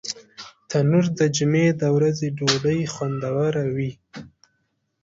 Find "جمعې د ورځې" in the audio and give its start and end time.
1.35-2.27